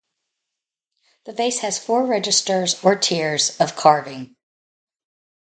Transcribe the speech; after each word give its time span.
The 1.25 1.31
vase 1.31 1.59
has 1.59 1.77
four 1.77 2.07
registers- 2.07 2.83
or 2.83 2.95
tiers- 2.95 3.55
of 3.61 3.75
carving. 3.75 4.35